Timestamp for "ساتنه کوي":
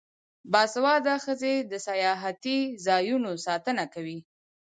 3.45-4.17